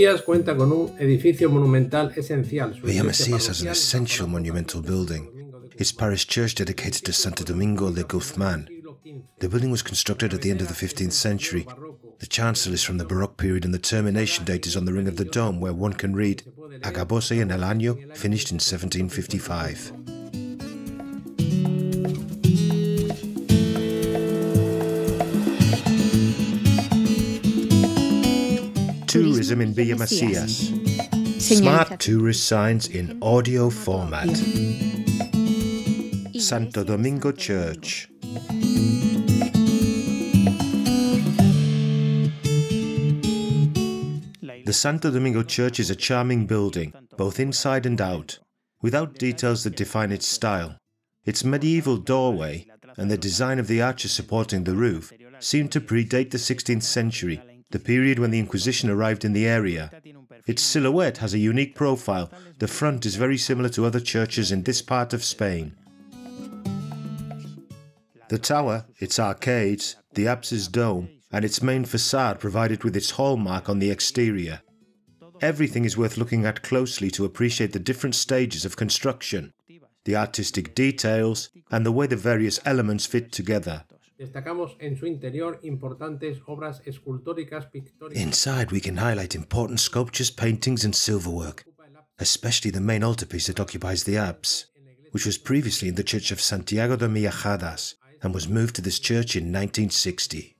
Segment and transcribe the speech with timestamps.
[0.00, 2.72] Mesías cuenta con un edificio monumental esencial.
[2.82, 5.28] Villa Mesías has an essential monumental building.
[5.76, 8.66] Its parish church dedicated to Santo Domingo de Guzman.
[9.40, 11.66] The building was constructed at the end of the 15th century.
[12.18, 15.06] The chancel is from the Baroque period and the termination date is on the ring
[15.06, 16.44] of the dome where one can read
[16.82, 19.92] Acabose en el año, finished in 1755.
[29.50, 31.40] Tourism in Villa Mesías.
[31.40, 34.28] Smart tourist signs in audio format.
[36.38, 38.08] Santo Domingo Church.
[44.64, 48.38] The Santo Domingo Church is a charming building, both inside and out,
[48.80, 50.76] without details that define its style.
[51.24, 56.30] Its medieval doorway and the design of the arches supporting the roof seem to predate
[56.30, 59.90] the 16th century, the period when the Inquisition arrived in the area.
[60.46, 62.30] Its silhouette has a unique profile.
[62.58, 65.74] The front is very similar to other churches in this part of Spain.
[68.28, 73.68] The tower, its arcades, the apsis dome, and its main facade provided with its hallmark
[73.68, 74.62] on the exterior.
[75.40, 79.52] Everything is worth looking at closely to appreciate the different stages of construction,
[80.04, 83.84] the artistic details, and the way the various elements fit together.
[88.12, 91.64] Inside, we can highlight important sculptures, paintings, and silverwork,
[92.18, 94.66] especially the main altarpiece that occupies the apse,
[95.12, 98.98] which was previously in the church of Santiago de Miajadas and was moved to this
[98.98, 100.54] church in 1960.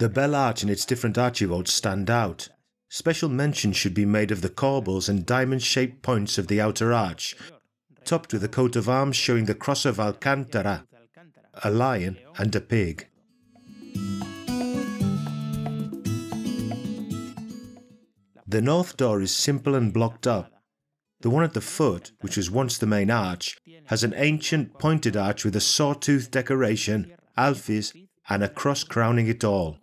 [0.00, 2.48] The bell arch and its different archivolts stand out.
[2.88, 6.92] Special mention should be made of the corbels and diamond shaped points of the outer
[6.92, 7.36] arch,
[8.06, 10.86] topped with a coat of arms showing the cross of Alcantara,
[11.64, 13.08] a lion, and a pig.
[18.46, 20.52] The north door is simple and blocked up.
[21.20, 25.16] The one at the foot, which was once the main arch, has an ancient pointed
[25.16, 27.92] arch with a sawtooth decoration, alfiz,
[28.28, 29.78] and a cross crowning it all.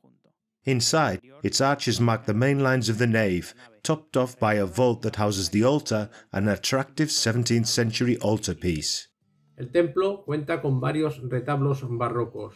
[0.63, 3.53] Inside, its arches mark the main lines of the nave,
[3.83, 9.07] topped off by a vault that houses the altar an attractive 17th century altarpiece.
[9.57, 12.55] El templo cuenta con varios retablos barrocos.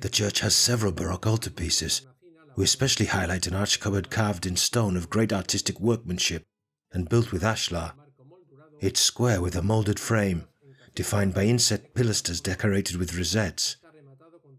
[0.00, 2.02] The church has several Baroque altarpieces.
[2.56, 6.44] We especially highlight an arch cupboard carved in stone of great artistic workmanship
[6.92, 7.92] and built with ashlar.
[8.80, 10.46] It's square with a moulded frame,
[10.94, 13.76] defined by inset pilasters decorated with rosettes.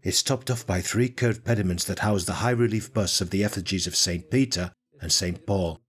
[0.02, 3.44] It's topped off by three curved pediments that house the high relief busts of the
[3.44, 4.30] effigies of St.
[4.30, 5.46] Peter and St.
[5.46, 5.80] Paul.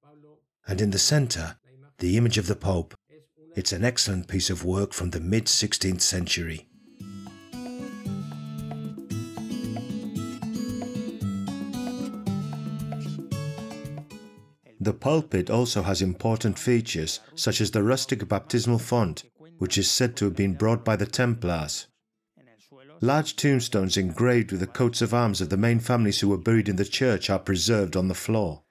[0.68, 1.58] And in the centre,
[2.00, 2.96] the image of the Pope.
[3.56, 6.68] It's an excellent piece of work from the mid 16th century.
[14.80, 19.26] The pulpit also has important features, such as the rustic baptismal font,
[19.60, 21.86] which is said to have been brought by the Templars.
[23.00, 26.68] Large tombstones engraved with the coats of arms of the main families who were buried
[26.68, 28.64] in the church are preserved on the floor.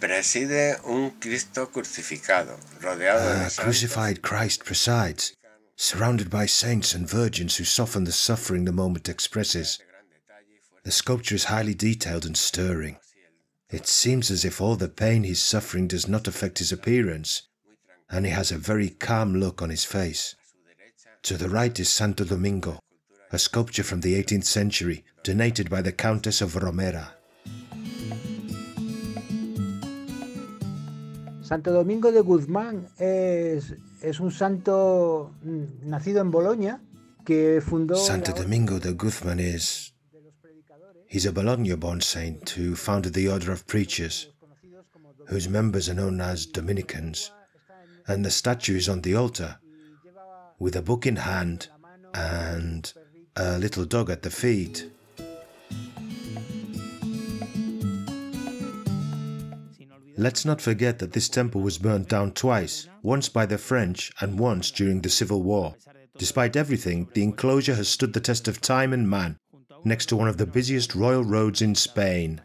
[0.00, 5.34] Preside un Cristo crucificado, rodeado A ah, crucified Christ presides,
[5.76, 9.80] surrounded by saints and virgins who soften the suffering the moment expresses.
[10.84, 12.98] The sculpture is highly detailed and stirring.
[13.70, 17.42] It seems as if all the pain he's suffering does not affect his appearance,
[18.08, 20.36] and he has a very calm look on his face.
[21.24, 22.78] To the right is Santo Domingo,
[23.32, 27.17] a sculpture from the 18th century donated by the Countess of Romera.
[31.48, 36.78] Santo Domingo de Guzmán es, es un santo mm, nacido en Bolonia
[37.24, 37.96] que fundó.
[37.96, 39.94] Santo Domingo de Guzman is.
[41.08, 44.28] He's a Bologna born saint who founded the Order of Preachers,
[45.28, 47.32] whose members are known as Dominicans,
[48.06, 49.56] and the statue is on the altar,
[50.58, 51.68] with a book in hand
[52.12, 52.92] and
[53.36, 54.90] a little dog at the feet.
[60.20, 64.36] Let's not forget that this temple was burnt down twice, once by the French and
[64.36, 65.76] once during the Civil War.
[66.16, 69.38] Despite everything, the enclosure has stood the test of time and man,
[69.84, 72.40] next to one of the busiest royal roads in Spain.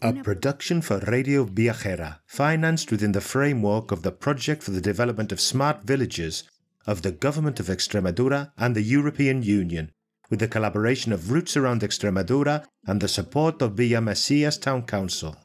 [0.00, 5.32] A production for Radio Viajera, financed within the framework of the Project for the Development
[5.32, 6.44] of Smart Villages
[6.86, 9.90] of the Government of Extremadura and the European Union,
[10.30, 15.36] with the collaboration of Roots Around Extremadura and the support of Villa Mesias Town Council.